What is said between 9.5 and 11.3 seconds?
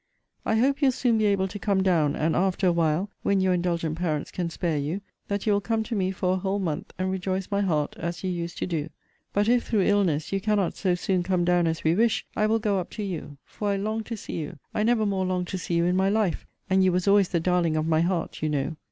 through illness, you cannot so soon